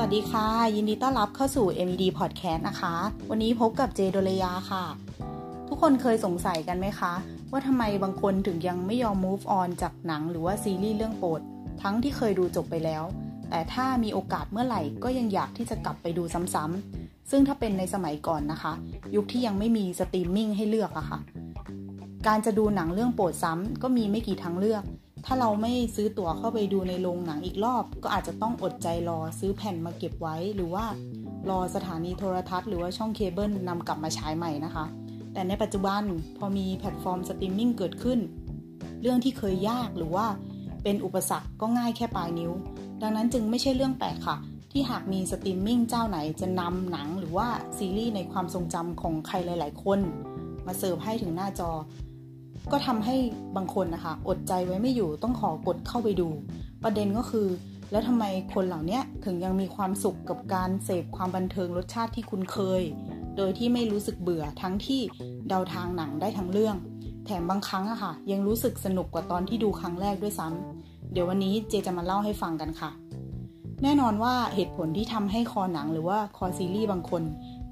[0.00, 2.94] สวัสดีค่ะ ยินดีต้อนรับเข้าสู่ MED Podcast นะคะ
[3.30, 4.84] วันนี้พบกับเจโดเลยาค่ะ
[5.68, 7.12] ทุกคนเคยสงสัยกันไหมคะ
[7.50, 11.40] ว่าทำไมบางคนถึงยังไม่ยอม move on จากหนังหรือว่าซีรีส์เรื่องโปรด
[11.82, 13.02] ทั้งที่เคยดูจบไปแล้ว
[13.50, 16.22] แต่ถ้ามีโอกาสเมื่อไหร่ก็ยังอยากที่จะกลับไปดู
[16.54, 18.72] ซ้ำๆซึ่งถ้าเป็นในสมัยก่อนนะคะ
[19.14, 21.18] ยุคที่ยังไม่มีสตรีมมิ่งให้เลือกอะค่ะ
[22.26, 24.82] การจะดูหนังเรื่องโปรดซ้ำก็มีไม่กี่ทางเลือก
[25.26, 30.84] ถ้าเราไม่ซื้อตั๋วเข้าไปดูในโรงหนังอีกรอบ ก็อาจจะต้องอดใจรอซื้อแผ่นมาเก็บไว้ หรือว่า
[31.50, 34.84] รอสถานีโทรทัศน์หรือว่าช่องเคเบิลนำกลับมาฉายใหม่นะคะ
[35.32, 36.02] แต่ในปัจจุบัน
[36.36, 38.18] พอมีแพลตฟอร์มสตรีมมิ่งเกิดขึ้น
[39.02, 40.26] เรื่องที่เคยยากหรือว่า
[40.82, 42.52] เป็นอุปสรรคก็ง่ายแค่ปลายนิ้ว
[43.02, 44.36] ดังนั้นจึงไม่ใช่เรื่องแปลกค่ะ
[44.72, 50.00] ที่หากมีสตรีมมิ่งเจ้าไหนจะนำหนังหรือว่าซีรีส์ในความทรงจำของใครหลาย ๆ คน
[50.66, 51.70] มาเสิร์ฟให้ถึงหน้าจอ
[52.72, 53.16] ก็ทำให้
[53.56, 56.28] บางคนนะคะ อดใจไว้ไม่อยู่ต้องขอกดเข้าไปดู
[56.82, 57.46] ประเด็นก็คือ
[57.90, 58.24] แล้วทำไม
[58.54, 62.82] คนเหล่านี้ถึงยังมีความสุขกับการเสพความบันเทิงรสชาติที่คุ้นเคย
[63.36, 65.00] โดยที่ไม่รู้สึกเบื่อทั้งที่
[65.48, 66.76] เดาทางหนังได้ทั้งเรื่อง
[67.24, 72.90] แถมบางครั้งอะค่ะ ยังรู้สึกสนุกกว่าตอนที่ดูครั้งแรกด้วยซ้ำเดี๋ยววันนี้เจจะมาเล่าให้ฟังกันค่ะ
[73.82, 77.22] แน่นอนว่าเหตุผลที่ทำให้คอหนังหรือว่าคอซีรีส์บางคน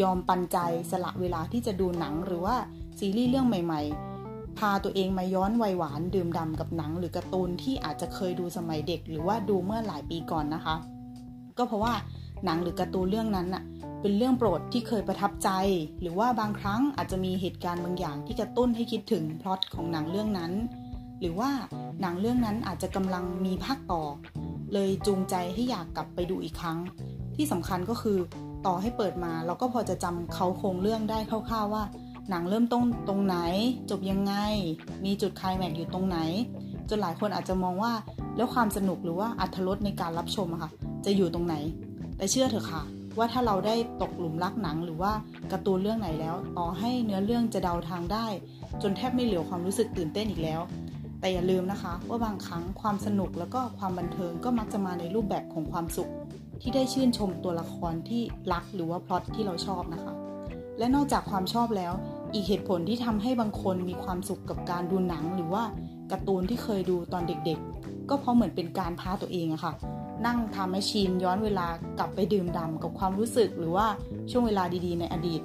[0.00, 0.58] ยอมปันใจ
[0.90, 2.56] สละเวลาที่จะดูหนังหรือว่า
[2.98, 4.11] ซีรีส์เรื่องใหม่ๆ
[4.58, 10.76] พาตัวเองมาย้อนวัยหวานดื่มด่ากับหนังหรือการ์ตูนที่อาจจะเคยดูสมัยเด็ก หรือว่าดูเมื่อหลายปีก่อนนะคะ
[11.58, 11.94] ก็เพราะว่า
[12.44, 13.62] หนังหรือการ์ตูนเรื่องนั้นน่ะ
[14.00, 15.50] เป็นเรื่องโปรดที่เคยประทับใจ
[16.00, 20.52] หรือว่าบางครั้งอาจจะมีเหตุการณ์บางอย่างที่กระตุ้นให้คิดถึงพล็อตของหนังเรื่องนั้น
[21.20, 21.50] หรือว่า
[22.00, 24.02] หนังเรื่องนั้นอาจจะกำลังมีภาคต่อ
[24.72, 26.78] เลยจูงใจให้อยากกลับไปดูอีกครั้ง
[27.36, 28.18] ที่สำคัญก็คือ
[28.66, 31.84] ต่อให้เปิดมาเราก็พอจะจำเขาโครงเรื่องได้คร่าวๆว่า
[32.30, 33.36] หนังเริ่มต้นตรงไหน
[33.90, 34.34] จบยังไง
[35.04, 36.18] มีจุดคลายแม็กอยู่ตรงไหน
[36.88, 37.92] จนหลายคนอาจจะมองว่า
[38.36, 40.70] แล้วความสนุกหรือว่าอัธรสในการรับชมอะค่ะ
[41.04, 41.54] จะอยู่ตรงไหน
[42.16, 42.82] แต่เชื่อเถอะค่ะ
[43.18, 45.12] ว่าถ้าเราได้ตกหลุมรักหนังหรือว่า
[45.52, 48.26] การ์ตูนเรื่องไหนแล้ว ต่อให้เนื้อเรื่องจะเดาทางได้
[48.82, 50.60] จนแทบไม่เหลือความรู้สึกตื่นเต้นอีกแล้ว
[51.20, 56.10] แต่อย่าลืมนะคะ ว่าบางครั้งความสนุกแล้วก็ความบันเทิงก็มักจะมาในรูปแบบของความสุข
[56.60, 58.22] ที่ได้ชื่นชมตัวละครที่
[58.52, 60.21] รักหรือว่าพล็อตที่เราชอบนะคะ
[60.78, 61.92] และนอกจากความชอบแล้ว
[62.34, 65.64] อีกเหตุผลที่ทำให้บางคนมีความสุขกับการดูหนังหรือว่า
[66.10, 69.72] การ์ตูนที่เคยดูตอนเด็กๆ ก็เพราะเหมือนเป็นการพาตัวเองอะค่ะ
[70.26, 71.66] นั่งทำแมชชีนย้อนเวลา
[71.98, 73.86] กลับไปดื่มด่ากับความรู้สึกหรือว่า
[74.30, 75.42] ช่วงเวลาดีๆ ในอดีต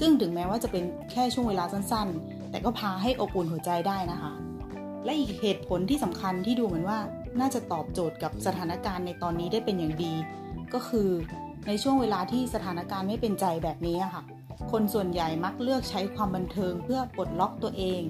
[0.00, 4.32] ซึ่งถึงแม้ว่าจะเป็นแค่ช่วงเวลาสั้นๆ แต่ก็พาให้อบอุ่นหัวใจได้นะคะ
[5.04, 6.98] และอีกเหตุผลที่สำคัญที่ดูเหมือนว่า
[7.40, 10.14] น่าจะตอบโจทย์กับสถานการณ์ในตอนนี้ได้เป็นอย่างดี
[10.74, 11.08] ก็คือ
[11.66, 14.22] ในช่วงเวลาที่สถานการณ์ไม่เป็นใจแบบนี้ค่ะ
[14.70, 18.00] คนส่วนใหญ่มักเลือกใช้ความบันเทิงเพื่อปลดล็อกตัวเอง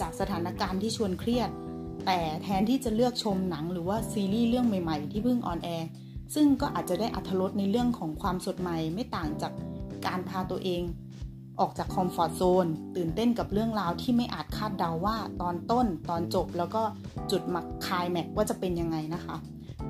[0.00, 1.50] จากสถานการณ์ที่ชวนเครียด
[2.06, 5.88] แต่แทนที่จะเลือกชมหนังหรือว่าซีรีส์เรื่องใหม่ๆ ที่เพิ่ง on air
[6.34, 9.52] ซึ่งก็อาจจะได้อรรถรสในเรื่องของความสดใหม่ไม่ต่างจาก
[10.06, 10.82] การพาตัวเอง
[11.60, 12.66] ออกจาก comfort zone
[12.96, 16.82] ตื่นเต้นกับเรื่องราวที่ไม่อาจคาดเดาว่าตอนต้นตอนจบแล้วก็
[17.30, 19.36] จุดมักคายแม็กว่าจะเป็นยังไงนะคะ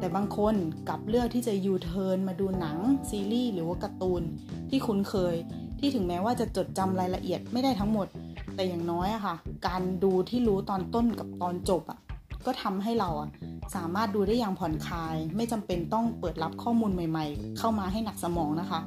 [0.05, 0.55] แต่บางคน
[0.89, 2.79] กลับเลือกที่จะยูเทิร์นมาดูหนัง
[3.11, 4.23] ซีรีส์หรือว่าการ์ตูน
[4.71, 5.35] ที่คุ้นเคย
[5.79, 8.07] ที่ถึงแม้ว่าจะจดจำรายละเอียดไม่ได้ทั้งหมด
[8.55, 11.99] แต่อย่างน้อยอะค่ะ การดูที่รู้ตอนต้นกับตอนจบอะ
[12.47, 13.29] ก็ทำให้เราอะ
[13.75, 18.81] สามารถดูได้อย่างผ่อนคลาย ไม่จำเป็นต้องเปิดรับข้อมูลใหม่ ๆ เข้ามาให้หนักสมองนะคะ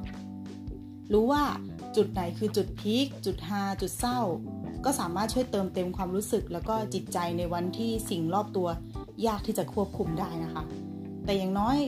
[1.12, 1.42] รู้ว่า
[1.96, 4.20] จุดไหนคือจุดพีคจุดฮาจุดเศร้า
[4.84, 8.68] ก็สามารถช่วยเติมเต็มความรู้สึก แล้วก็จิตใจในวันที่สิ่งรอบตัว
[9.26, 10.64] ยากที่จะควบคุมได้นะคะ
[11.28, 11.78] แต่อย่างน้อย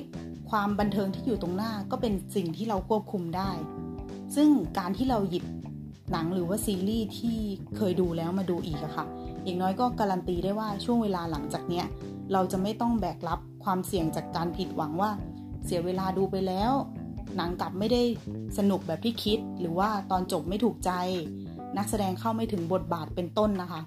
[0.51, 3.51] ความบันเทิงที่อยู่ตรงหน้าก็เป็นสิ่งที่เราควบคุมได้
[4.35, 5.45] ซึ่งการที่เราหยิบ
[6.13, 7.39] หนังหรือว่าซีรีส์ที่
[7.77, 9.07] เคยดูแล้วมาดูอีกอะค่ะ
[9.45, 11.87] อย่างน้อยก็การันตีได้ว่าช่วงเวลาหลังจากเนี้ย
[12.33, 15.11] เราจะไม่ต้องแบกรับความเสี่ยงจากการผิดหวังว่า
[15.65, 16.73] เสียเวลาดูไปแล้ว
[17.37, 18.03] หนังกลับไม่ได้
[18.59, 20.91] สนุกแบบที่คิด หรือว่าตอนจบไม่ถูกใจ
[21.77, 23.81] นักแสดงเข้าไม่ถึงบทบาทเป็นต้นนะคะ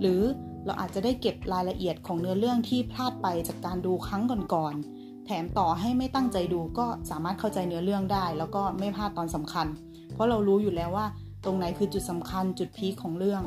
[0.00, 0.22] หรือ
[0.66, 4.22] เราอาจจะได้เก็บรายละเอียดของเนื้อเรื่องที่พลาดไปจากการดูครั้ง
[4.54, 4.95] ก่อนๆ
[5.26, 9.66] แถมต่อให้ไม่ตั้งใจดูก็สามารถเข้าใจเนื้อเรื่องได้ แล้วก็ไม่พลาดตอนสำคัญ
[10.14, 11.06] เพราะเรารู้อยู่แล้วว่า
[11.44, 13.42] ตรงไหนคือจุดสำคัญจุดพีคของเรื่อง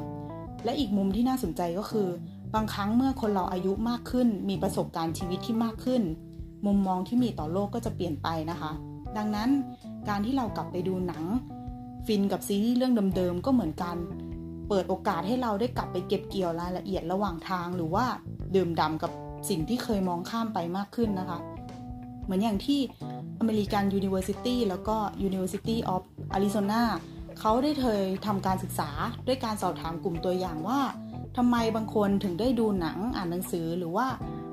[0.64, 2.08] และอีกมุมที่น่าสนใจก็คือ
[2.56, 6.02] บางครั้งเมื่อคนเราอายุมากขึ้น มีประสบการณ์ชีวิตที่มากขึ้น
[6.66, 8.72] มุมมองที่มีต่อโลกก็จะเปลี่ยนไปนะคะ
[9.18, 9.50] ดังนั้น
[10.10, 11.24] การที่เรากลับไปดูหนัง
[12.08, 13.98] ฟินกับซีรีส์เรื่องเดิมๆก็เหมือนกัน
[14.70, 18.06] เปิดโอกาสให้เราได้กลับไปเก็บเกี่ยวรายละเอียดระหว่างทาง หรือว่า
[18.56, 19.12] ดื่มด่ากับ
[19.50, 21.40] สิ่งที่เคยมองข้ามไปมากขึ้นนะคะ
[22.30, 22.80] เหมือนอย่างที่
[23.40, 24.98] อเมริกัน University แล้วก็
[25.28, 26.02] University of
[26.38, 26.82] Arizona
[27.40, 28.90] เขาได้เคยทำการศึกษา
[29.28, 30.80] ด้วยการสอบถามกลุ่มตัวอย่างว่า
[31.38, 34.08] ทำไมบางคนถึงได้ดูหนังอ่านหนังสือหรือว่า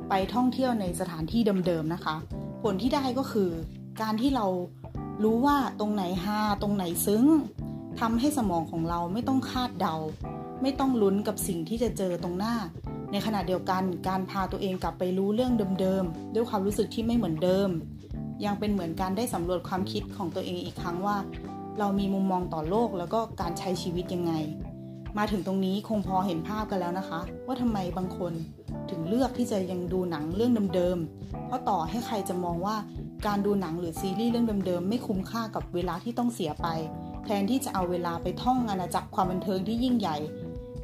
[0.08, 2.16] ไปท่องเที่ยวในสถานที่เดิมๆนะคะ
[2.62, 3.50] ผลที่ได้ก็คือ
[4.02, 4.46] การที่เรา
[5.22, 7.24] รู้ว่าตรงไหนฮาตรงไหนซึ้ง
[8.00, 9.96] ทำให้สมองของเราไม่ต้องคาดเดา
[10.62, 12.54] ไม่ต้องลุ้นกับสิ่งที่จะเจอตรงหน้า
[13.12, 17.68] ในขณะเดียวกันการพาตัวเองกลับไปรู้เรื่องเดิมๆ ด้วยความรู้สึกที่ไม่เหมือนเดิม
[18.44, 21.16] ยังเป็นเหมือนการได้สำรวจความคิดของตัวเองอีกครั้งว่า
[21.78, 24.32] เรามีมุมมองต่อโลกแล้วก็การใช้ชีวิตยังไง
[25.18, 28.32] มาถึงตรงนี้คงพอเห็นภาพกันแล้วนะคะ ว่าทำไมบางคน
[28.90, 32.76] ถึงเลือกที่จะยังดูหนังเรื่องเดิมๆ เพราะต่อให้ใครจะมองว่า
[33.26, 36.66] การดูหนังหรือซีรีส์เรื่องเดิมๆ ไม่คุ้มค่ากับเวลาที่ต้องเสียไป
[37.24, 40.16] แทนที่จะเอาเวลาไปท่องอาณาจักรความบันเทิงที่ยิ่งใหญ่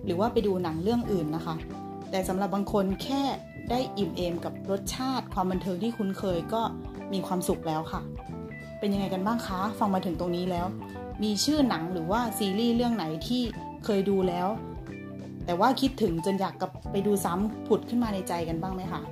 [0.05, 1.57] หรือว่าไปดูหนังเรื่องอื่นนะคะ
[2.13, 3.23] แต่สำหรับบางคนแค่
[3.71, 6.63] ได้อิ่มเอมกับรสชาติความบันเทิงที่คุ้นเคยก็
[7.13, 8.01] มีความสุขแล้วค่ะ
[8.79, 10.67] เป็นยังไงกันบ้างคะฟังมาถึงตรงนี้แล้ว
[11.23, 13.43] มีชื่อหนังหรือว่าซีรีส์เรื่องไหนที่
[13.85, 14.49] เคยดูแล้ว
[15.47, 19.03] แต่ว่าคิดถึงจนอยากกลับไปดูซ้ำผุดขึ้นมาในใจกันบ้างไหมคะ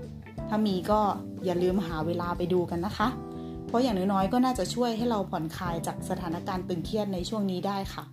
[0.48, 1.00] ถ้ามีก็
[1.44, 3.08] อย่าลืมหาเวลาไปดูกันนะคะ
[3.66, 8.04] เพราะอย่างน้อยๆก็น่าจะช่วยให้เราผ่อนคลายจากสถานการณ์ตึงเครียดในช่วงนี้ได้ค่ะ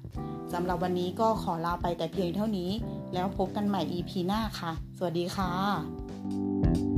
[0.53, 2.69] สำหรับวันนี้ก็ขอลาไปแต่เพียงเท่านี้
[3.13, 6.96] แล้วพบกันใหม่ EP หน้าค่ะ สวัสดีค่ะ